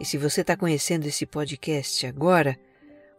[0.00, 2.58] E se você está conhecendo esse podcast agora,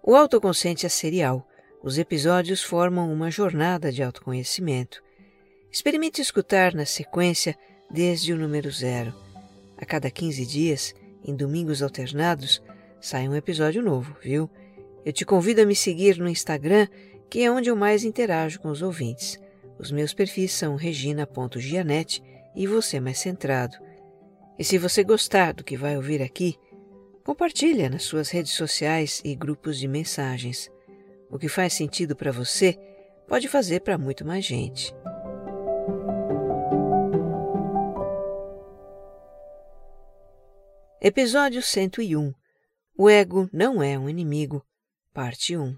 [0.02, 1.46] o Autoconsciente é serial.
[1.84, 5.04] Os episódios formam uma jornada de autoconhecimento.
[5.72, 7.58] Experimente escutar na sequência
[7.92, 9.14] desde o número zero.
[9.78, 12.62] A cada 15 dias, em domingos alternados,
[13.02, 14.50] sai um episódio novo, viu?
[15.06, 16.88] Eu te convido a me seguir no Instagram,
[17.30, 19.40] que é onde eu mais interajo com os ouvintes.
[19.78, 22.24] Os meus perfis são regina.gianete
[22.56, 23.78] e você mais centrado.
[24.58, 26.58] E se você gostar do que vai ouvir aqui,
[27.30, 30.68] Compartilha nas suas redes sociais e grupos de mensagens.
[31.30, 32.76] O que faz sentido para você
[33.28, 34.92] pode fazer para muito mais gente.
[41.00, 42.34] Episódio 101
[42.98, 44.66] O ego não é um inimigo,
[45.14, 45.78] parte 1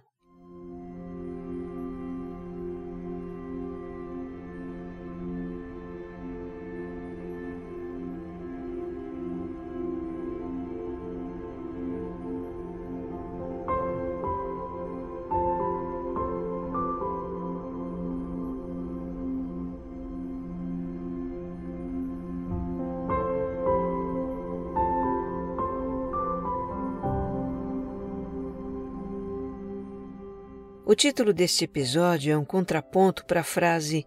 [30.91, 34.05] O título deste episódio é um contraponto para a frase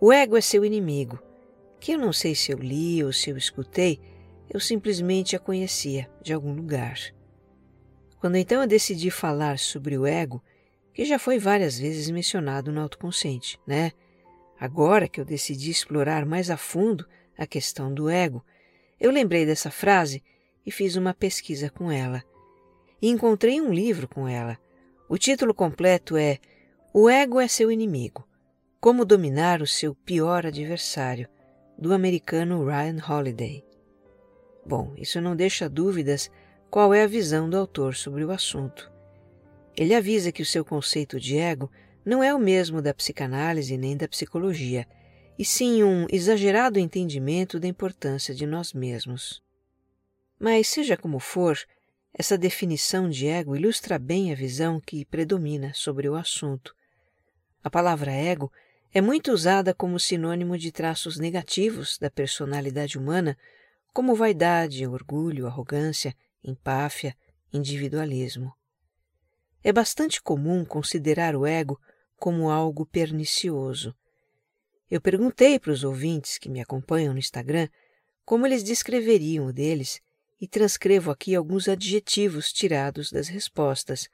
[0.00, 1.22] O ego é seu inimigo,
[1.78, 4.00] que eu não sei se eu li ou se eu escutei,
[4.48, 6.96] eu simplesmente a conhecia de algum lugar.
[8.18, 10.42] Quando então eu decidi falar sobre o ego,
[10.94, 13.92] que já foi várias vezes mencionado no autoconsciente, né?
[14.58, 17.06] Agora que eu decidi explorar mais a fundo
[17.36, 18.42] a questão do ego,
[18.98, 20.24] eu lembrei dessa frase
[20.64, 22.24] e fiz uma pesquisa com ela.
[23.02, 24.58] E encontrei um livro com ela,
[25.12, 26.38] o título completo é
[26.90, 28.26] O Ego é Seu Inimigo
[28.80, 31.28] Como Dominar o Seu Pior Adversário,
[31.78, 33.62] do americano Ryan Holiday.
[34.64, 36.30] Bom, isso não deixa dúvidas
[36.70, 38.90] qual é a visão do autor sobre o assunto.
[39.76, 41.70] Ele avisa que o seu conceito de ego
[42.06, 44.86] não é o mesmo da psicanálise nem da psicologia,
[45.38, 49.42] e sim um exagerado entendimento da importância de nós mesmos.
[50.40, 51.58] Mas, seja como for,
[52.14, 56.74] essa definição de ego ilustra bem a visão que predomina sobre o assunto.
[57.64, 58.52] A palavra ego
[58.92, 63.38] é muito usada como sinônimo de traços negativos da personalidade humana,
[63.92, 66.14] como vaidade, orgulho, arrogância,
[66.44, 67.16] empáfia,
[67.52, 68.52] individualismo.
[69.64, 71.80] É bastante comum considerar o ego
[72.18, 73.94] como algo pernicioso.
[74.90, 77.68] Eu perguntei para os ouvintes que me acompanham no Instagram
[78.24, 80.00] como eles descreveriam o deles
[80.42, 84.08] e transcrevo aqui alguns adjetivos tirados das respostas: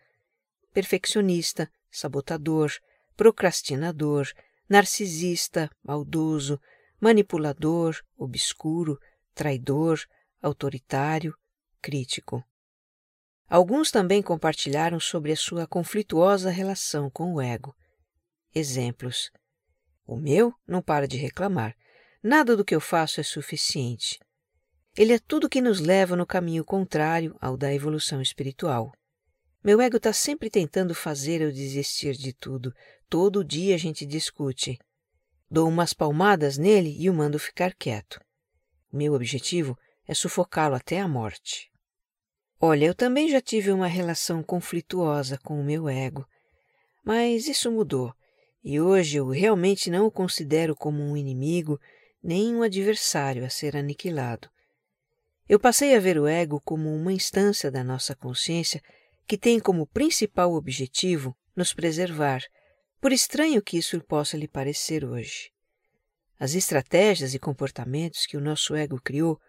[0.74, 2.70] perfeccionista, sabotador,
[3.16, 4.30] procrastinador,
[4.68, 6.60] narcisista, maldoso,
[7.00, 9.00] manipulador, obscuro,
[9.34, 10.04] traidor,
[10.42, 11.34] autoritário,
[11.80, 12.44] crítico.
[13.48, 17.74] Alguns também compartilharam sobre a sua conflituosa relação com o ego.
[18.54, 19.30] Exemplos:
[20.06, 21.74] O meu não para de reclamar.
[22.22, 24.20] Nada do que eu faço é suficiente.
[24.98, 28.92] Ele é tudo que nos leva no caminho contrário ao da evolução espiritual.
[29.62, 32.74] Meu ego está sempre tentando fazer eu desistir de tudo.
[33.08, 34.76] Todo dia a gente discute.
[35.48, 38.20] Dou umas palmadas nele e o mando ficar quieto.
[38.92, 41.70] Meu objetivo é sufocá-lo até a morte.
[42.60, 46.26] Olha, eu também já tive uma relação conflituosa com o meu ego,
[47.04, 48.12] mas isso mudou
[48.64, 51.80] e hoje eu realmente não o considero como um inimigo
[52.20, 54.50] nem um adversário a ser aniquilado.
[55.48, 58.82] Eu passei a ver o ego como uma instância da nossa consciência
[59.26, 62.42] que tem como principal objetivo nos preservar,
[63.00, 65.50] por estranho que isso possa lhe parecer hoje.
[66.38, 69.40] As estratégias e comportamentos que o nosso ego criou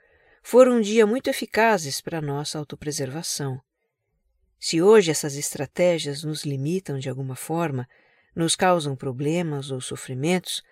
[0.41, 3.59] foram um dia muito eficazes para a nossa autopreservação.
[4.57, 7.87] Se hoje essas estratégias nos limitam de alguma forma,
[8.33, 10.63] nos causam problemas ou sofrimentos,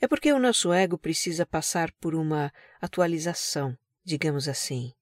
[0.00, 4.92] é porque o nosso ego precisa passar por uma atualização, digamos assim.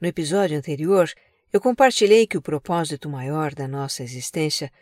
[0.00, 1.10] No episódio anterior,
[1.52, 4.72] eu compartilhei que o propósito maior da nossa existência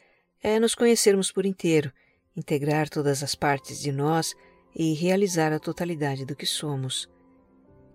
[0.42, 1.92] é nos conhecermos por inteiro,
[2.36, 4.34] integrar todas as partes de nós
[4.74, 7.08] e realizar a totalidade do que somos.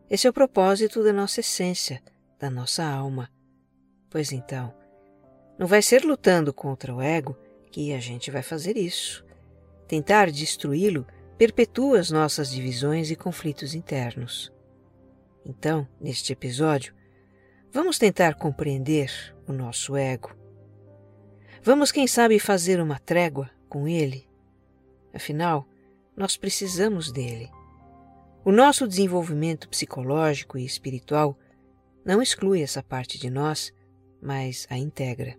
[0.09, 2.03] Esse é o propósito da nossa essência,
[2.37, 3.31] da nossa alma.
[4.09, 4.73] Pois então,
[5.57, 7.35] não vai ser lutando contra o ego
[7.71, 9.25] que a gente vai fazer isso.
[9.87, 11.07] Tentar destruí-lo
[11.37, 14.53] perpetua as nossas divisões e conflitos internos.
[15.45, 16.93] Então, neste episódio,
[17.71, 19.11] vamos tentar compreender
[19.47, 20.35] o nosso ego.
[21.61, 24.27] Vamos, quem sabe, fazer uma trégua com ele.
[25.13, 25.67] Afinal,
[26.17, 27.49] nós precisamos dele.
[28.43, 31.37] O nosso desenvolvimento psicológico e espiritual
[32.03, 33.73] não exclui essa parte de nós,
[34.21, 35.35] mas a integra.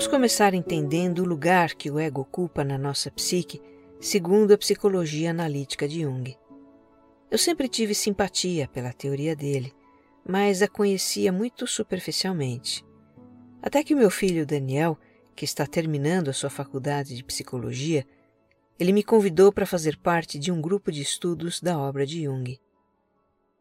[0.00, 3.60] Vamos começar entendendo o lugar que o ego ocupa na nossa psique,
[4.00, 6.38] segundo a psicologia analítica de Jung.
[7.30, 9.74] Eu sempre tive simpatia pela teoria dele,
[10.26, 12.82] mas a conhecia muito superficialmente.
[13.60, 14.98] Até que o meu filho Daniel,
[15.36, 18.06] que está terminando a sua faculdade de psicologia,
[18.78, 22.58] ele me convidou para fazer parte de um grupo de estudos da obra de Jung.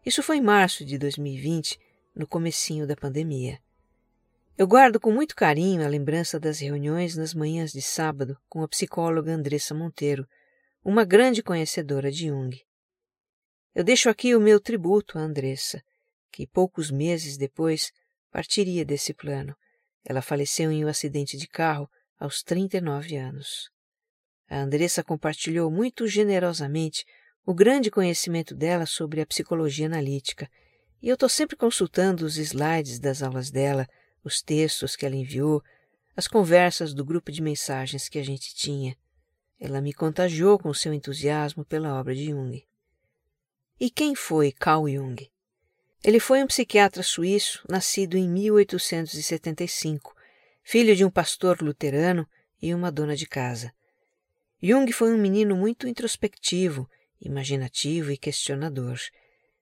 [0.06, 1.78] Isso foi em março de 2020,
[2.16, 3.60] no comecinho da pandemia.
[4.60, 8.68] Eu guardo com muito carinho a lembrança das reuniões nas manhãs de sábado com a
[8.68, 10.28] psicóloga Andressa Monteiro,
[10.84, 12.62] uma grande conhecedora de Jung.
[13.74, 15.82] Eu deixo aqui o meu tributo a Andressa,
[16.30, 17.94] que poucos meses depois
[18.34, 19.56] partiria desse plano.
[20.04, 21.90] Ela faleceu em um acidente de carro
[22.20, 23.70] aos 39 anos.
[24.50, 27.06] A Andressa compartilhou muito generosamente
[27.46, 30.50] o grande conhecimento dela sobre a psicologia analítica,
[31.02, 33.88] e eu estou sempre consultando os slides das aulas dela
[34.24, 35.64] os textos que ela enviou,
[36.16, 38.98] as conversas do grupo de mensagens que a gente tinha.
[39.60, 42.66] Ela me contagiou com seu entusiasmo pela obra de Jung.
[43.80, 45.30] E quem foi Carl Jung?
[46.04, 50.16] Ele foi um psiquiatra suíço nascido em 1875,
[50.64, 52.28] filho de um pastor luterano
[52.62, 53.74] e uma dona de casa.
[54.62, 56.90] Jung foi um menino muito introspectivo,
[57.22, 59.00] imaginativo e questionador.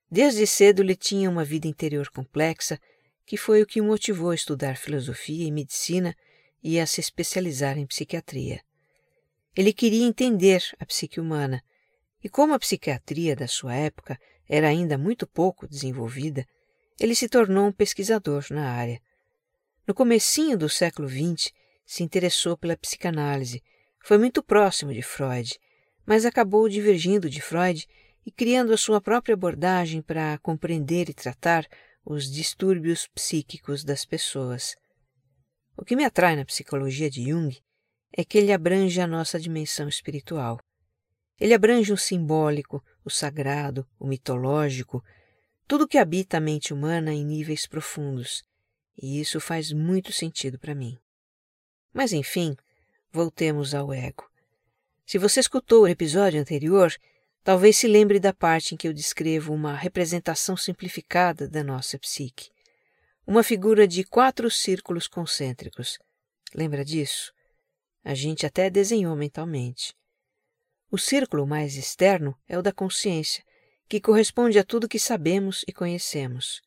[0.10, 2.80] Desde cedo ele tinha uma vida interior complexa
[3.28, 6.16] que foi o que o motivou a estudar filosofia e medicina
[6.64, 8.62] e a se especializar em psiquiatria.
[9.54, 11.62] Ele queria entender a psique humana,
[12.24, 14.18] e como a psiquiatria da sua época
[14.48, 16.48] era ainda muito pouco desenvolvida,
[16.98, 19.02] ele se tornou um pesquisador na área.
[19.86, 21.52] No comecinho do século XX,
[21.86, 23.62] se interessou pela psicanálise,
[24.00, 25.60] foi muito próximo de Freud,
[26.06, 27.86] mas acabou divergindo de Freud
[28.26, 31.68] e criando a sua própria abordagem para compreender e tratar
[32.10, 34.78] os distúrbios psíquicos das pessoas.
[35.76, 37.54] O que me atrai na psicologia de Jung
[38.14, 40.58] é que ele abrange a nossa dimensão espiritual.
[41.38, 45.04] Ele abrange o simbólico, o sagrado, o mitológico,
[45.68, 48.42] tudo que habita a mente humana em níveis profundos,
[48.98, 50.98] e isso faz muito sentido para mim.
[51.94, 52.56] Mas enfim,
[53.12, 54.24] voltemos ao ego.
[55.06, 56.90] Se você escutou o episódio anterior,
[57.48, 62.50] Talvez se lembre da parte em que eu descrevo uma representação simplificada da nossa psique.
[63.26, 65.98] Uma figura de quatro círculos concêntricos.
[66.54, 67.32] Lembra disso?
[68.04, 69.96] A gente até desenhou mentalmente.
[70.92, 73.42] O círculo mais externo é o da consciência,
[73.88, 76.62] que corresponde a tudo que sabemos e conhecemos.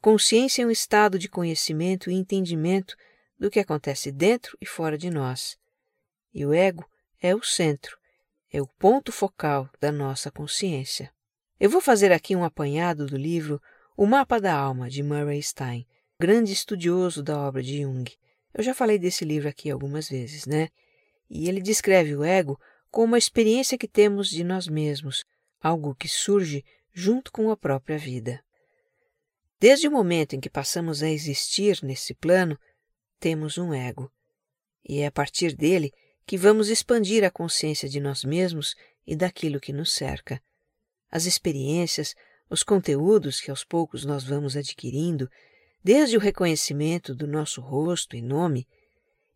[0.00, 2.94] Consciência é um estado de conhecimento e entendimento
[3.36, 5.56] do que acontece dentro e fora de nós.
[6.32, 6.88] E o ego
[7.20, 8.00] é o centro,
[8.52, 11.10] é o ponto focal da nossa consciência.
[11.58, 13.60] Eu vou fazer aqui um apanhado do livro
[13.96, 15.86] O Mapa da Alma, de Murray Stein,
[16.20, 18.04] grande estudioso da obra de Jung.
[18.52, 20.68] Eu já falei desse livro aqui algumas vezes, né?
[21.30, 25.24] E ele descreve o ego como a experiência que temos de nós mesmos,
[25.58, 28.44] algo que surge junto com a própria vida.
[29.58, 32.58] Desde o momento em que passamos a existir nesse plano,
[33.18, 34.12] temos um ego,
[34.86, 35.90] e é a partir dele
[36.26, 38.74] que vamos expandir a consciência de nós mesmos
[39.06, 40.42] e daquilo que nos cerca.
[41.10, 42.14] As experiências,
[42.48, 45.28] os conteúdos que aos poucos nós vamos adquirindo,
[45.82, 48.66] desde o reconhecimento do nosso rosto e nome,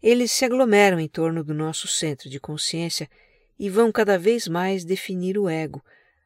[0.03, 3.09] eles se aglomeram em torno do nosso centro de consciência
[3.59, 5.83] e vão cada vez mais definir o ego,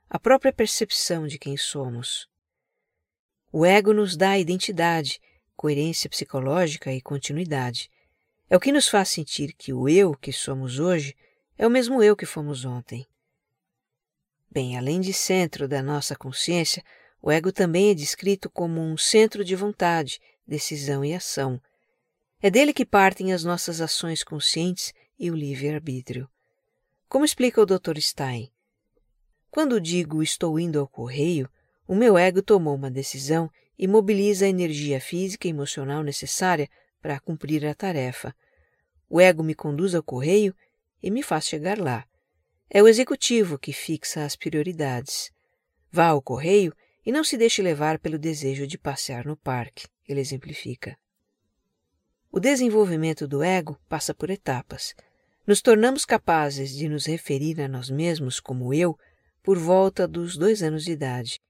[0.09, 2.29] a própria percepção de quem somos.
[3.53, 5.21] O ego nos dá identidade,
[5.57, 7.91] coerência psicológica e continuidade.
[8.51, 11.15] É o que nos faz sentir que o eu que somos hoje
[11.57, 13.07] é o mesmo eu que fomos ontem.
[14.51, 16.83] Bem, além de centro da nossa consciência,
[17.23, 21.63] o ego também é descrito como um centro de vontade, decisão e ação.
[22.43, 26.29] É dele que partem as nossas ações conscientes e o livre-arbítrio.
[27.09, 28.01] Como explica o Dr.
[28.01, 28.51] Stein,
[29.49, 31.49] quando digo estou indo ao correio,
[31.87, 36.69] o meu ego tomou uma decisão e mobiliza a energia física e emocional necessária
[37.01, 38.35] para cumprir a tarefa.
[39.09, 40.55] O ego me conduz ao correio
[41.03, 42.05] e me faz chegar lá.
[42.69, 45.31] É o executivo que fixa as prioridades.
[45.91, 46.73] Vá ao correio
[47.05, 50.97] e não se deixe levar pelo desejo de passear no parque, ele exemplifica.
[52.31, 54.95] O desenvolvimento do ego passa por etapas.
[55.45, 58.97] Nos tornamos capazes de nos referir a nós mesmos como eu
[59.43, 61.41] por volta dos dois anos de idade.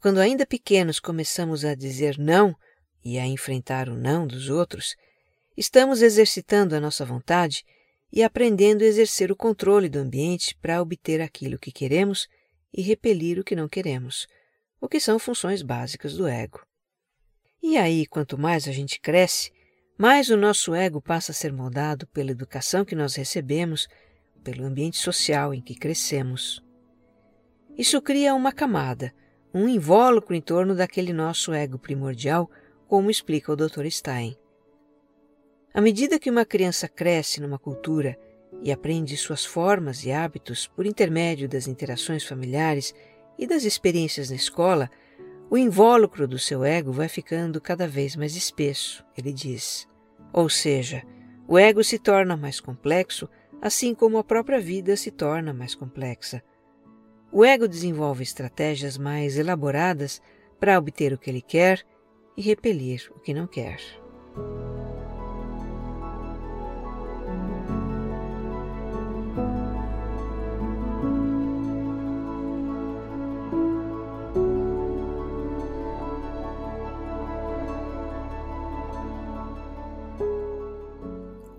[0.00, 2.56] Quando ainda pequenos começamos a dizer não
[3.04, 4.94] e a enfrentar o não dos outros,
[5.56, 7.64] estamos exercitando a nossa vontade
[8.12, 12.26] e aprendendo a exercer o controle do ambiente para obter aquilo que queremos
[12.72, 14.26] e repelir o que não queremos,
[14.80, 16.60] o que são funções básicas do ego.
[17.62, 19.52] E aí, quanto mais a gente cresce,
[19.98, 23.86] mais o nosso ego passa a ser moldado pela educação que nós recebemos,
[24.42, 26.62] pelo ambiente social em que crescemos.
[27.76, 29.12] Isso cria uma camada,
[29.52, 32.50] um invólucro em torno daquele nosso ego primordial,
[32.90, 33.86] como explica o Dr.
[33.88, 34.36] Stein.
[35.72, 38.18] À medida que uma criança cresce numa cultura
[38.64, 42.92] e aprende suas formas e hábitos por intermédio das interações familiares
[43.38, 44.90] e das experiências na escola,
[45.48, 49.88] o invólucro do seu ego vai ficando cada vez mais espesso, ele diz.
[50.32, 51.04] Ou seja,
[51.46, 53.28] o ego se torna mais complexo,
[53.62, 56.42] assim como a própria vida se torna mais complexa.
[57.30, 60.20] O ego desenvolve estratégias mais elaboradas
[60.58, 61.84] para obter o que ele quer
[62.36, 63.80] e repelir o que não quer.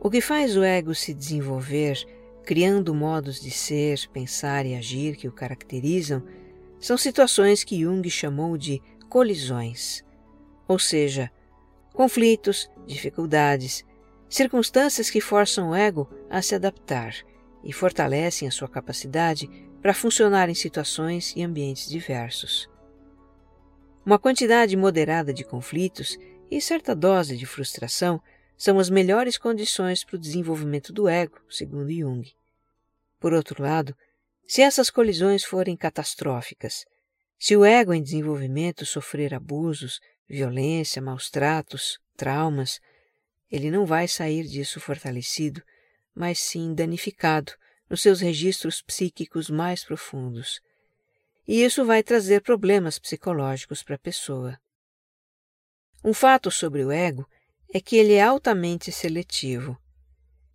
[0.04, 1.96] O que faz o ego se desenvolver,
[2.44, 6.24] criando modos de ser, pensar e agir que o caracterizam,
[6.80, 10.04] são situações que Jung chamou de colisões,
[10.72, 11.30] ou seja,
[11.92, 13.84] conflitos, dificuldades,
[14.30, 17.14] circunstâncias que forçam o ego a se adaptar
[17.62, 19.50] e fortalecem a sua capacidade
[19.82, 22.70] para funcionar em situações e ambientes diversos.
[24.06, 26.18] Uma quantidade moderada de conflitos
[26.50, 28.22] e certa dose de frustração
[28.56, 32.32] são as melhores condições para o desenvolvimento do ego, segundo Jung.
[33.20, 33.94] Por outro lado,
[34.48, 36.86] se essas colisões forem catastróficas,
[37.38, 40.00] se o ego em desenvolvimento sofrer abusos,
[40.32, 42.80] violência, maus tratos, traumas,
[43.52, 45.62] ele não vai sair disso fortalecido,
[46.16, 47.52] mas sim danificado
[47.90, 50.62] nos seus registros psíquicos mais profundos.
[51.46, 54.58] E isso vai trazer problemas psicológicos para a pessoa.
[56.04, 57.28] Um fato sobre o ego
[57.74, 59.78] é que ele é altamente seletivo.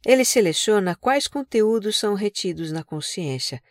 [0.04, 3.62] Ele seleciona quais conteúdos são retidos na consciência,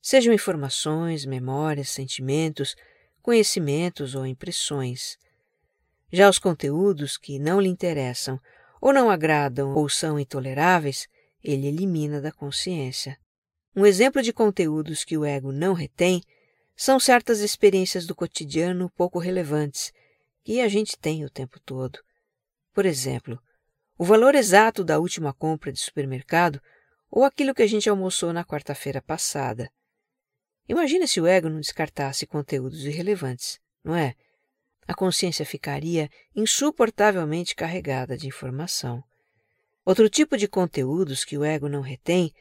[0.00, 2.74] sejam informações, memórias, sentimentos,
[3.20, 5.18] conhecimentos ou impressões.
[6.12, 8.40] Já os conteúdos que não lhe interessam,
[8.80, 11.06] ou não agradam ou são intoleráveis,
[11.42, 13.18] ele elimina da consciência.
[13.76, 16.22] Um exemplo de conteúdos que o ego não retém
[16.74, 19.92] são certas experiências do cotidiano pouco relevantes
[20.42, 22.00] que a gente tem o tempo todo.
[22.72, 23.38] Por exemplo,
[23.98, 26.60] o valor exato da última compra de supermercado
[27.10, 29.70] ou aquilo que a gente almoçou na quarta-feira passada.
[30.68, 34.14] Imagina se o ego não descartasse conteúdos irrelevantes, não é?
[34.90, 39.00] A consciência ficaria insuportavelmente carregada de informação.
[39.84, 42.34] Outro tipo de conteúdos que o ego não retém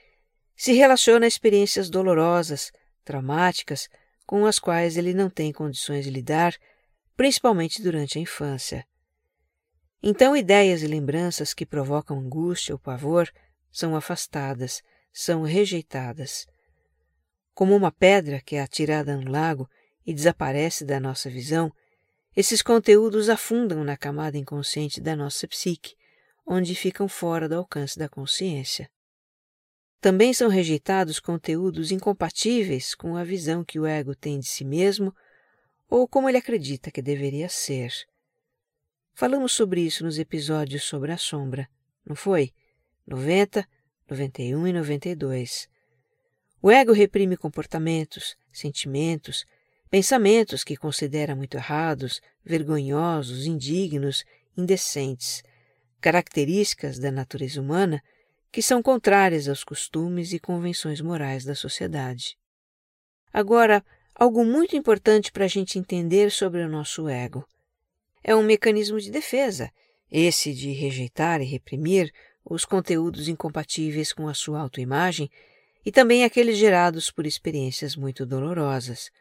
[0.55, 2.71] se relaciona a experiências dolorosas,
[3.05, 3.87] traumáticas,
[4.25, 6.55] com as quais ele não tem condições de lidar,
[7.15, 8.83] principalmente durante a infância.
[10.01, 13.31] Então, ideias e lembranças que provocam angústia ou pavor
[13.71, 14.81] são afastadas,
[15.13, 16.47] são rejeitadas.
[17.53, 19.69] Como uma pedra que é atirada no lago
[20.03, 21.71] e desaparece da nossa visão,
[22.35, 25.95] esses conteúdos afundam na camada inconsciente da nossa psique,
[26.45, 28.89] onde ficam fora do alcance da consciência.
[30.01, 35.13] Também são rejeitados conteúdos incompatíveis com a visão que o ego tem de si mesmo
[35.89, 37.91] ou como ele acredita que deveria ser.
[39.13, 41.67] Falamos sobre isso nos episódios sobre a sombra,
[42.05, 42.53] não foi?
[43.05, 43.67] 90,
[44.09, 45.67] 91 e 92.
[46.61, 49.45] O ego reprime comportamentos, sentimentos,
[49.89, 54.23] pensamentos que considera muito errados, vergonhosos, indignos,
[54.57, 55.43] indecentes,
[55.99, 58.01] características da natureza humana
[58.51, 62.37] que são contrárias aos costumes e convenções morais da sociedade.
[63.31, 63.83] Agora,
[64.15, 67.47] algo muito importante para a gente entender sobre o nosso ego.
[68.23, 69.71] É um mecanismo de defesa,
[70.11, 72.11] esse de rejeitar e reprimir
[72.43, 75.29] os conteúdos incompatíveis com a sua autoimagem
[75.85, 79.11] e também aqueles gerados por experiências muito dolorosas.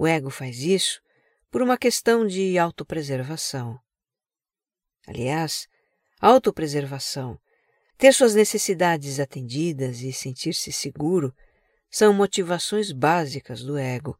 [0.00, 1.02] O ego faz isso
[1.50, 3.80] por uma questão de autopreservação.
[5.08, 5.66] Aliás,
[6.20, 7.36] autopreservação
[7.96, 11.34] ter suas necessidades atendidas e sentir-se seguro
[11.90, 14.16] são motivações básicas do ego.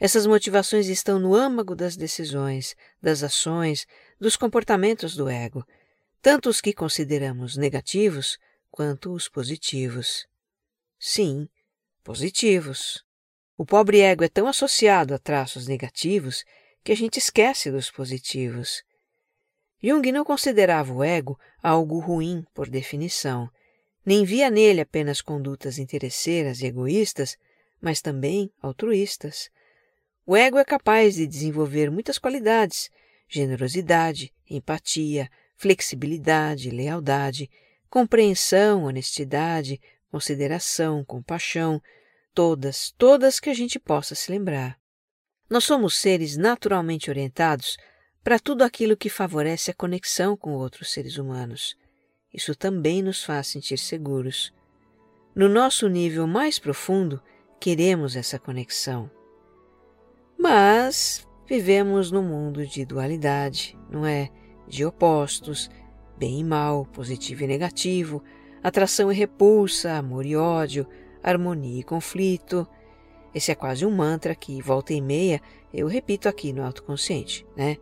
[0.00, 3.84] Essas motivações estão no âmago das decisões, das ações,
[4.18, 5.62] dos comportamentos do ego,
[6.22, 8.38] tanto os que consideramos negativos
[8.70, 10.26] quanto os positivos.
[10.98, 11.46] Sim,
[12.02, 13.05] positivos.
[13.56, 16.44] O pobre ego é tão associado a traços negativos
[16.84, 18.82] que a gente esquece dos positivos.
[19.82, 23.48] Jung não considerava o ego algo ruim por definição,
[24.04, 27.36] nem via nele apenas condutas interesseiras e egoístas,
[27.80, 29.50] mas também altruístas.
[30.26, 32.90] O ego é capaz de desenvolver muitas qualidades:
[33.28, 37.50] generosidade, empatia, flexibilidade, lealdade,
[37.88, 41.80] compreensão, honestidade, consideração, compaixão,
[42.36, 44.78] todas, todas que a gente possa se lembrar.
[45.48, 47.78] Nós somos seres naturalmente orientados
[48.22, 51.74] para tudo aquilo que favorece a conexão com outros seres humanos.
[52.34, 54.52] Isso também nos faz sentir seguros.
[55.34, 57.22] No nosso nível mais profundo,
[57.58, 59.10] queremos essa conexão.
[60.38, 64.28] Mas vivemos num mundo de dualidade, não é?
[64.68, 65.70] De opostos,
[66.18, 68.22] bem e mal, positivo e negativo,
[68.62, 70.86] atração e repulsa, amor e ódio,
[71.30, 72.66] harmonia e conflito.
[73.34, 75.40] Esse é quase um mantra que, volta e meia,
[75.72, 77.76] eu repito aqui no autoconsciente, né?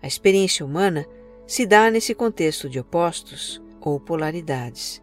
[0.00, 1.06] A experiência humana
[1.46, 5.02] se dá nesse contexto de opostos ou polaridades.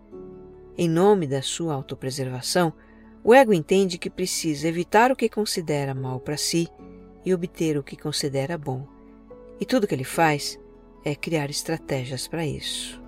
[0.78, 2.72] Em nome da sua autopreservação,
[3.24, 6.68] o ego entende que precisa evitar o que considera mal para si
[7.26, 8.88] e obter o que considera bom.
[9.60, 10.60] E tudo que ele faz
[11.04, 13.02] é criar estratégias para isso.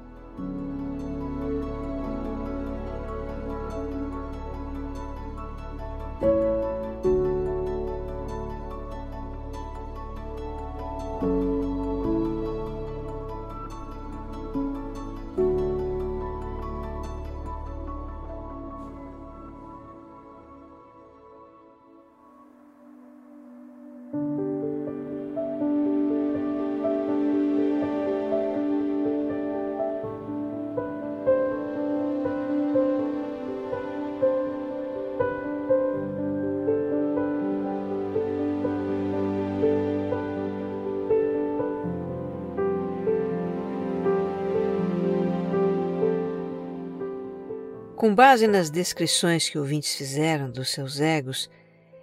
[48.08, 51.50] Com base nas descrições que ouvintes fizeram dos seus egos,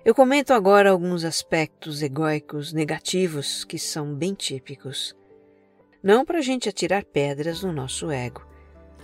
[0.05, 5.17] eu comento agora alguns aspectos egóicos negativos que são bem típicos.
[6.03, 8.47] Não para a gente atirar pedras no nosso ego,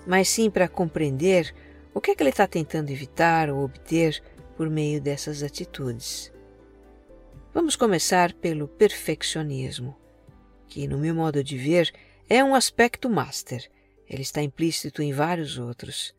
[0.07, 1.55] mas sim para compreender
[1.95, 4.23] o que é que ele está tentando evitar ou obter
[4.55, 6.31] por meio dessas atitudes.
[7.55, 9.97] Vamos começar pelo perfeccionismo,
[10.69, 11.91] que, no meu modo de ver,
[12.29, 13.71] é um aspecto master.
[14.07, 16.15] Ele está implícito em vários outros.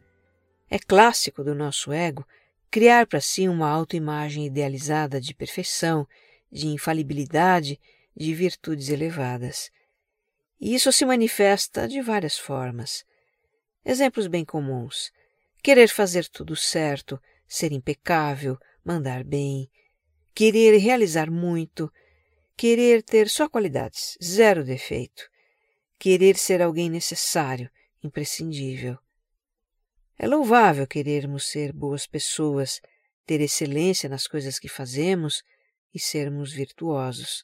[0.73, 2.25] É clássico do nosso ego
[2.71, 6.07] criar para si uma autoimagem idealizada de perfeição,
[6.49, 7.77] de infalibilidade,
[8.15, 9.69] de virtudes elevadas.
[10.57, 13.03] E isso se manifesta de várias formas.
[13.83, 15.11] Exemplos bem comuns:
[15.61, 19.69] querer fazer tudo certo, ser impecável, mandar bem,
[20.33, 21.91] querer realizar muito,
[22.55, 25.29] querer ter só qualidades, zero defeito,
[25.99, 27.69] querer ser alguém necessário,
[28.01, 28.97] imprescindível.
[30.23, 32.79] É louvável querermos ser boas pessoas,
[33.25, 35.41] ter excelência nas coisas que fazemos
[35.91, 37.43] e sermos virtuosos.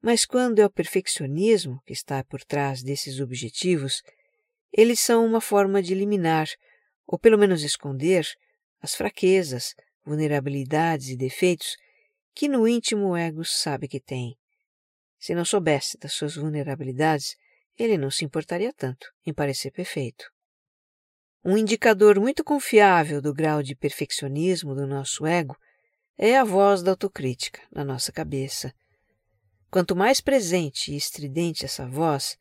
[0.00, 4.02] Mas quando é o perfeccionismo que está por trás desses objetivos,
[4.72, 6.48] eles são uma forma de eliminar
[7.06, 8.26] ou pelo menos esconder,
[8.80, 11.76] as fraquezas, vulnerabilidades e defeitos
[12.34, 14.34] que no íntimo o ego sabe que tem.
[15.18, 17.36] Se não soubesse das suas vulnerabilidades,
[17.78, 20.34] ele não se importaria tanto em parecer perfeito.
[21.48, 25.56] Um indicador muito confiável do grau de perfeccionismo do nosso ego
[26.18, 28.74] é a voz da autocrítica na nossa cabeça.
[29.70, 32.36] Quanto mais presente e estridente essa voz,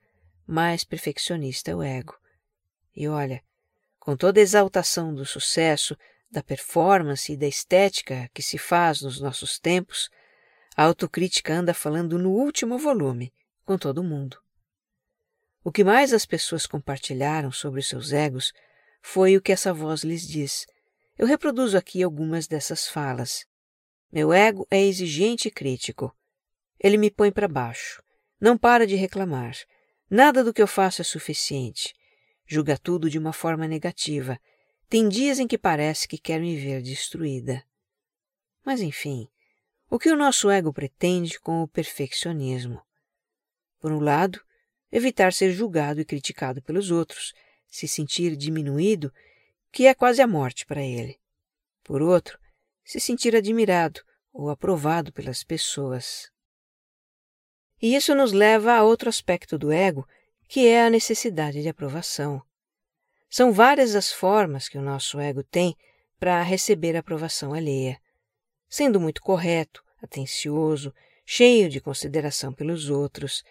[0.47, 2.17] mais perfeccionista é o ego.
[2.95, 3.43] E olha,
[3.99, 5.95] com toda a exaltação do sucesso,
[6.31, 10.09] da performance e da estética que se faz nos nossos tempos,
[10.75, 13.31] a autocrítica anda falando no último volume
[13.63, 14.41] com todo mundo.
[15.63, 18.51] O que mais as pessoas compartilharam sobre os seus egos
[19.07, 20.65] foi o que essa voz lhes diz.
[21.15, 23.45] Eu reproduzo aqui algumas dessas falas.
[24.11, 26.11] Meu ego é exigente e crítico.
[26.79, 28.01] Ele me põe para baixo.
[28.41, 29.55] Não para de reclamar.
[30.09, 31.93] Nada do que eu faço é suficiente.
[32.47, 34.39] Julga tudo de uma forma negativa.
[34.89, 37.63] Tem dias em que parece que quer me ver destruída.
[38.65, 39.29] Mas enfim,
[39.87, 42.81] o que o nosso ego pretende com o perfeccionismo?
[43.79, 44.41] Por um lado,
[44.91, 47.33] evitar ser julgado e criticado pelos outros,
[47.75, 49.13] se sentir diminuído,
[49.69, 51.19] que é quase a morte para ele.
[51.83, 52.39] Por outro,
[52.85, 56.31] se sentir admirado ou aprovado pelas pessoas.
[57.81, 60.07] E isso nos leva a outro aspecto do ego,
[60.47, 62.41] que é a necessidade de aprovação.
[63.29, 65.75] São várias as formas que o nosso ego tem
[66.17, 67.99] para receber a aprovação alheia.
[68.69, 70.93] Sendo muito correto, atencioso,
[71.25, 73.43] cheio de consideração pelos outros,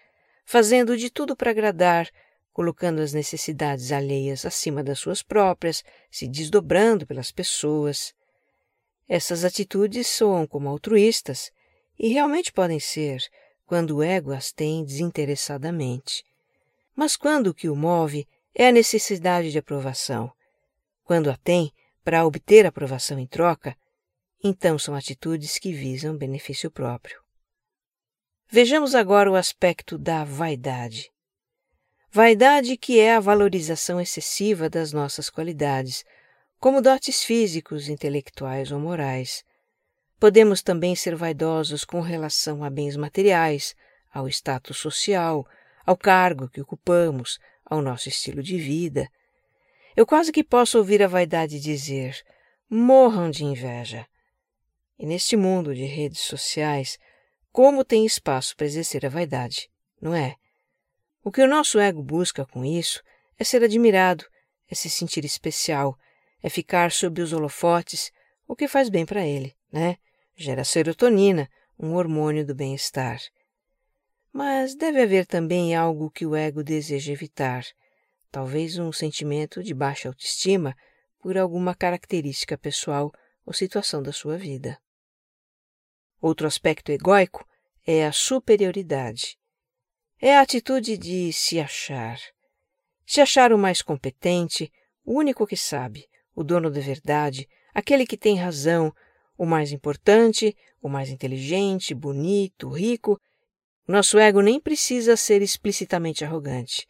[0.43, 2.09] fazendo de tudo para agradar,
[2.55, 8.13] colocando as necessidades alheias acima das suas próprias, se desdobrando pelas pessoas.
[9.09, 11.51] Essas atitudes soam como altruístas
[11.99, 13.21] e realmente podem ser
[13.65, 16.23] quando o ego as tem desinteressadamente.
[16.95, 20.31] Mas quando o que o move é a necessidade de aprovação,
[21.03, 21.73] quando a tem
[22.05, 23.75] para obter aprovação em troca,
[24.41, 27.19] então são atitudes que visam benefício próprio.
[28.47, 31.11] Vejamos agora o aspecto da vaidade.
[32.15, 36.05] Vaidade que é a valorização excessiva das nossas qualidades,
[36.61, 39.43] como dotes físicos, intelectuais ou morais.
[40.17, 43.75] Podemos também ser vaidosos com relação a bens materiais,
[44.13, 45.45] ao status social,
[45.85, 49.09] ao cargo que ocupamos, ao nosso estilo de vida.
[49.93, 52.23] Eu quase que posso ouvir a vaidade dizer:
[52.69, 54.07] morram de inveja.
[54.97, 56.97] E neste mundo de redes sociais,
[57.51, 59.69] como tem espaço para exercer a vaidade,
[60.01, 60.37] não é?
[61.25, 63.01] O que o nosso ego busca com isso
[63.35, 64.23] é ser admirado,
[64.69, 65.97] é se sentir especial,
[66.39, 68.11] é ficar sob os holofotes,
[68.47, 69.97] o que faz bem para ele, né?
[70.35, 73.19] Gera serotonina, um hormônio do bem-estar.
[74.31, 77.65] Mas deve haver também algo que o ego deseja evitar,
[78.29, 80.77] talvez um sentimento de baixa autoestima
[81.19, 83.11] por alguma característica pessoal
[83.43, 84.77] ou situação da sua vida.
[86.21, 87.47] Outro aspecto egóico
[87.83, 89.39] é a superioridade.
[90.27, 92.19] É a atitude de se achar.
[93.05, 94.71] Se achar o mais competente,
[95.05, 98.91] o único que sabe, o dono da verdade, aquele que tem razão,
[99.37, 103.21] o mais importante, o mais inteligente, bonito, rico.
[103.87, 106.87] Nosso ego nem precisa ser explicitamente arrogante.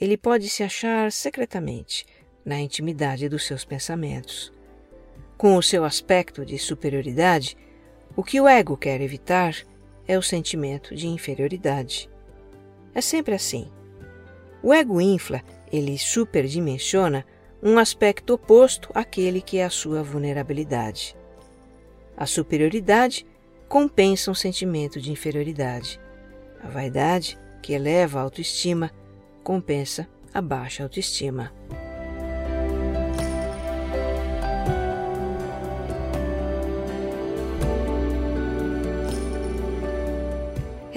[0.00, 2.06] Ele pode se achar secretamente,
[2.42, 4.50] na intimidade dos seus pensamentos.
[5.36, 7.54] Com o seu aspecto de superioridade,
[8.16, 9.54] o que o ego quer evitar
[10.06, 12.08] é o sentimento de inferioridade.
[12.94, 13.70] É sempre assim.
[14.62, 17.24] O ego infla, ele superdimensiona
[17.62, 21.16] um aspecto oposto àquele que é a sua vulnerabilidade.
[22.16, 23.26] A superioridade
[23.68, 26.00] compensa um sentimento de inferioridade.
[26.62, 28.90] A vaidade, que eleva a autoestima,
[29.44, 31.52] compensa a baixa autoestima.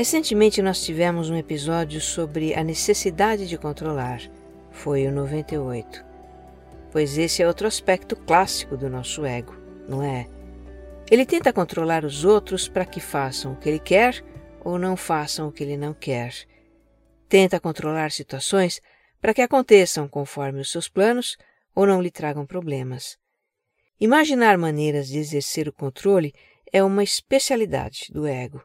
[0.02, 4.20] Recentemente nós tivemos um episódio sobre a necessidade de controlar.
[4.72, 6.04] Foi o 98.
[6.92, 9.56] Pois esse é outro aspecto clássico do nosso ego,
[9.88, 10.28] não é?
[11.12, 14.26] Ele tenta controlar os outros para que façam o que ele quer
[14.66, 16.34] ou não façam o que ele não quer.
[17.30, 18.82] Tenta controlar situações
[19.22, 21.38] para que aconteçam conforme os seus planos
[21.76, 23.20] ou não lhe tragam problemas.
[24.00, 26.34] Imaginar maneiras de exercer o controle
[26.74, 28.64] é uma especialidade do ego.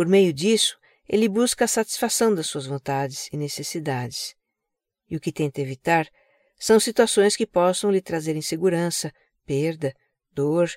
[0.00, 4.34] Por meio disso, ele busca a satisfação das suas vontades e necessidades.
[5.10, 6.08] E o que tenta evitar
[6.58, 9.12] são situações que possam lhe trazer insegurança,
[9.44, 9.94] perda,
[10.32, 10.70] dor,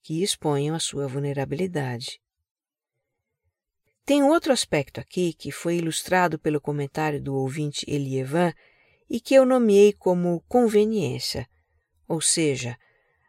[0.00, 2.18] que exponham a sua vulnerabilidade.
[4.06, 8.54] Tem outro aspecto aqui que foi ilustrado pelo comentário do ouvinte Elievan
[9.06, 11.46] e que eu nomeei como conveniência,
[12.08, 12.78] ou seja,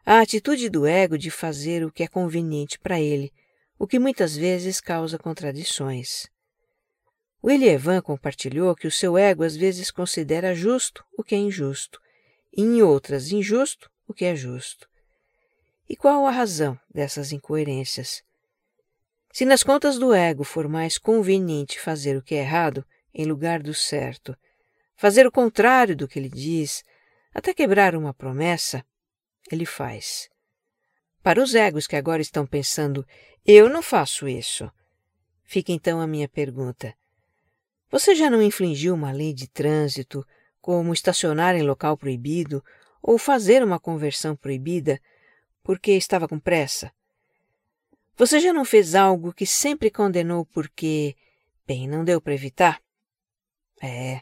[0.06, 3.30] a atitude do ego de fazer o que é conveniente para ele,
[3.84, 6.26] o que muitas vezes causa contradições.
[7.44, 12.00] William Evan compartilhou que o seu ego às vezes considera justo o que é injusto,
[12.50, 14.88] e em outras injusto o que é justo.
[15.86, 18.22] E qual a razão dessas incoerências?
[19.30, 23.62] Se nas contas do ego for mais conveniente fazer o que é errado em lugar
[23.62, 24.34] do certo,
[24.96, 26.82] fazer o contrário do que ele diz,
[27.34, 28.82] até quebrar uma promessa,
[29.52, 30.30] ele faz.
[31.24, 33.02] Para os egos que agora estão pensando,
[33.46, 34.70] eu não faço isso,
[35.42, 36.94] fica então a minha pergunta.
[37.90, 40.22] Você já não infringiu uma lei de trânsito,
[40.60, 42.62] como estacionar em local proibido
[43.00, 45.00] ou fazer uma conversão proibida,
[45.62, 46.92] porque estava com pressa?
[48.18, 51.16] Você já não fez algo que sempre condenou porque,
[51.66, 52.82] bem, não deu para evitar?
[53.80, 54.20] É.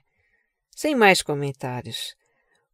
[0.71, 2.15] Sem mais comentários.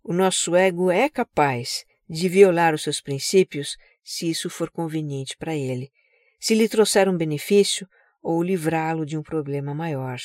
[0.05, 3.79] O nosso ego é capaz de violar os seus princípios
[4.11, 5.92] se isso for conveniente para ele,
[6.40, 7.87] se lhe trouxer um benefício
[8.23, 10.18] ou livrá-lo de um problema maior.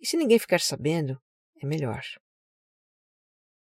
[0.00, 1.16] E se ninguém ficar sabendo,
[1.62, 2.02] é melhor.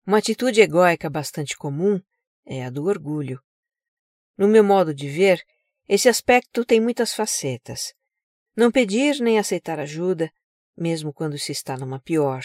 [0.05, 2.01] Uma atitude egóica bastante comum
[2.45, 3.41] é a do orgulho.
[4.38, 5.41] No meu modo de ver,
[5.88, 7.93] esse aspecto tem muitas facetas.
[8.53, 10.29] Não pedir nem aceitar ajuda,
[10.75, 12.43] mesmo quando se está numa pior.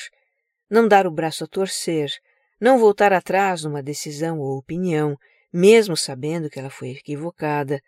[0.70, 2.12] Não dar o braço a torcer.
[2.60, 5.18] Não voltar atrás numa decisão ou opinião,
[5.52, 7.82] mesmo sabendo que ela foi equivocada.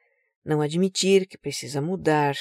[0.44, 2.35] Não admitir que precisa mudar.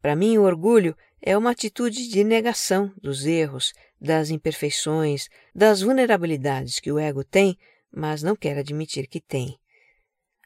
[0.00, 6.78] Para mim, o orgulho é uma atitude de negação dos erros, das imperfeições, das vulnerabilidades
[6.78, 7.58] que o ego tem,
[7.90, 9.58] mas não quer admitir que tem.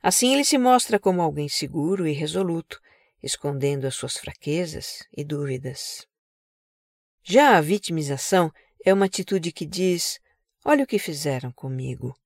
[0.03, 2.81] Assim ele se mostra como alguém seguro e resoluto,
[3.23, 6.07] escondendo as suas fraquezas e dúvidas.
[7.23, 8.51] Já a vitimização
[8.85, 10.19] é uma atitude que diz:
[10.65, 12.17] Olha o que fizeram comigo.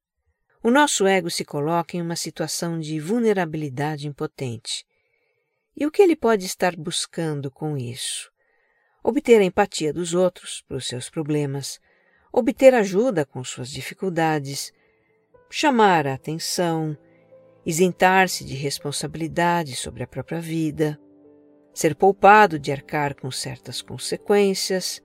[0.62, 4.84] O nosso ego se coloca em uma situação de vulnerabilidade impotente.
[5.76, 8.30] E o que ele pode estar buscando com isso?
[9.02, 11.78] Obter a empatia dos outros para os seus problemas,
[12.32, 14.72] obter ajuda com suas dificuldades,
[15.50, 16.96] chamar a atenção,
[17.64, 20.98] isentar-se de responsabilidade sobre a própria vida,
[21.74, 25.02] ser poupado de arcar com certas consequências.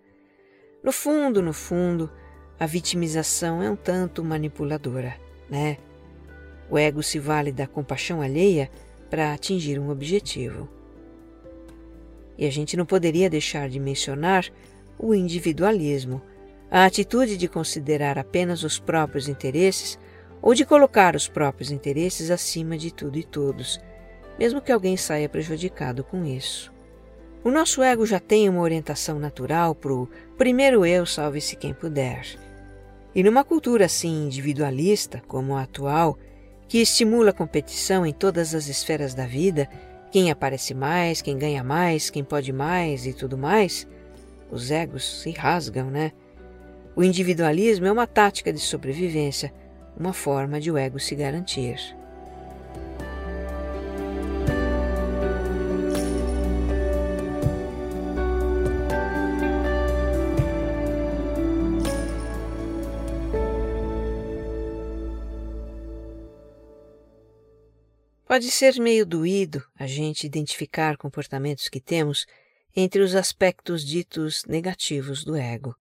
[0.83, 2.09] No fundo, no fundo,
[2.59, 5.19] a vitimização é um tanto manipuladora,
[5.51, 5.77] né?
[6.69, 8.71] O ego se vale da compaixão alheia
[9.09, 10.69] para atingir um objetivo.
[12.37, 14.49] E a gente não poderia deixar de mencionar
[14.97, 16.21] o individualismo,
[16.71, 19.99] a atitude de considerar apenas os próprios interesses
[20.41, 23.79] ou de colocar os próprios interesses acima de tudo e todos,
[24.39, 26.71] mesmo que alguém saia prejudicado com isso.
[27.43, 32.25] O nosso ego já tem uma orientação natural para o primeiro eu salve-se quem puder.
[33.13, 36.17] E numa cultura assim individualista, como a atual,
[36.67, 39.67] que estimula a competição em todas as esferas da vida,
[40.11, 43.87] quem aparece mais, quem ganha mais, quem pode mais e tudo mais,
[44.49, 46.11] os egos se rasgam, né?
[46.95, 49.53] O individualismo é uma tática de sobrevivência
[49.97, 51.77] uma forma de o ego se garantir.
[68.31, 72.25] Pode ser meio doído a gente identificar comportamentos que temos
[72.73, 75.75] entre os aspectos ditos negativos do ego.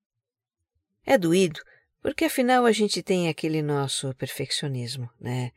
[1.07, 1.61] É doído
[2.03, 5.53] porque afinal a gente tem aquele nosso perfeccionismo, né?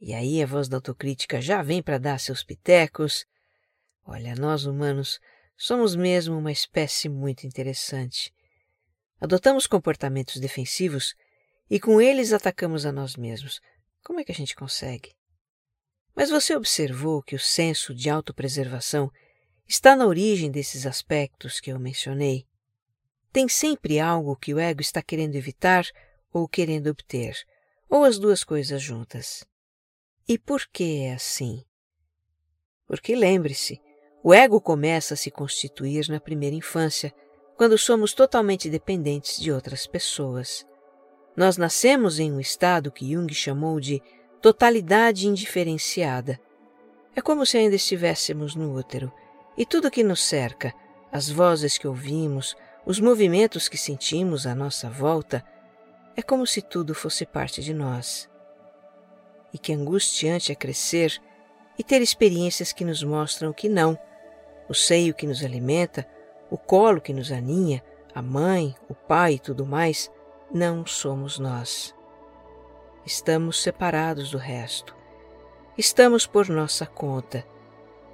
[0.00, 3.26] E aí a voz da autocrítica já vem para dar seus pitecos.
[4.02, 5.20] Olha, nós humanos
[5.58, 8.32] somos mesmo uma espécie muito interessante.
[9.20, 11.14] Adotamos comportamentos defensivos
[11.68, 13.60] e com eles atacamos a nós mesmos.
[14.02, 15.17] Como é que a gente consegue?
[16.18, 19.10] Mas você observou que o senso de autopreservação
[19.66, 22.44] está na origem desses aspectos que eu mencionei?
[23.32, 25.86] tem sempre algo que o ego está querendo evitar
[26.32, 27.36] ou querendo obter,
[27.88, 29.44] ou as duas coisas juntas.
[30.26, 31.62] E por que é assim?
[32.86, 33.80] Porque lembre-se,
[34.22, 37.14] o ego começa a se constituir na primeira infância,
[37.56, 40.66] quando somos totalmente dependentes de outras pessoas.
[41.36, 44.02] Nós nascemos em um estado que Jung chamou de
[44.40, 46.38] totalidade indiferenciada.
[47.14, 49.12] É como se ainda estivéssemos no útero,
[49.56, 50.72] e tudo que nos cerca,
[51.10, 55.44] as vozes que ouvimos, os movimentos que sentimos à nossa volta,
[56.16, 58.28] é como se tudo fosse parte de nós.
[59.52, 61.20] E que angustiante é crescer
[61.78, 63.98] e ter experiências que nos mostram que não.
[64.68, 66.06] O seio que nos alimenta,
[66.50, 67.82] o colo que nos aninha,
[68.14, 70.10] a mãe, o pai e tudo mais,
[70.52, 71.97] não somos nós.
[73.08, 74.94] Estamos separados do resto.
[75.78, 77.42] Estamos por nossa conta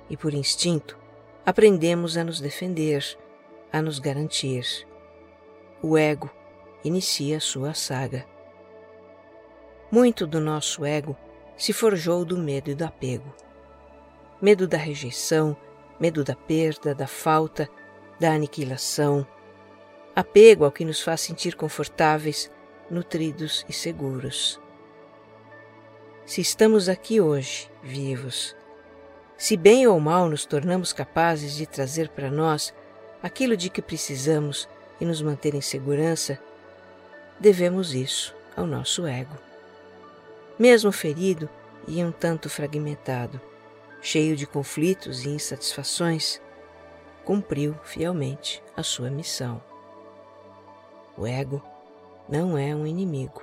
[0.09, 0.97] e, por instinto,
[1.45, 3.05] aprendemos a nos defender,
[3.73, 4.65] a nos garantir.
[5.83, 6.31] O ego
[6.85, 8.25] inicia sua saga.
[9.91, 11.17] Muito do nosso ego
[11.57, 13.35] se forjou do medo e do apego.
[14.41, 15.57] Medo da rejeição,
[15.99, 17.69] medo da perda, da falta,
[18.21, 19.27] da aniquilação.
[20.15, 22.49] Apego ao que nos faz sentir confortáveis,
[22.89, 24.63] nutridos e seguros.
[26.27, 28.57] Se estamos aqui hoje, vivos,
[29.37, 32.73] se bem ou mal nos tornamos capazes de trazer para nós
[33.23, 34.69] aquilo de que precisamos
[35.01, 36.39] e nos manter em segurança,
[37.39, 39.37] devemos isso ao nosso ego
[40.59, 41.49] mesmo ferido
[41.87, 43.41] e um tanto fragmentado,
[44.01, 46.41] cheio de conflitos e insatisfações,
[47.25, 49.61] cumpriu fielmente a sua missão.
[51.17, 51.63] O ego
[52.29, 53.43] não é um inimigo.